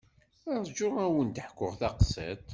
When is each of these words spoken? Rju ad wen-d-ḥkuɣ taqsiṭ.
Rju 0.65 0.87
ad 1.03 1.09
wen-d-ḥkuɣ 1.13 1.73
taqsiṭ. 1.79 2.41